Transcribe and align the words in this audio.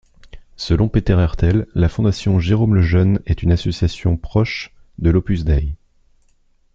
Selon 0.57 0.89
Peter 0.89 1.13
Hertel, 1.13 1.67
la 1.75 1.87
Fondation 1.87 2.39
Jérôme-Lejeune 2.39 3.19
est 3.27 3.43
une 3.43 3.51
association 3.51 4.17
proche 4.17 4.73
de 4.97 5.11
l'Opus 5.11 5.43
Dei. 5.43 5.75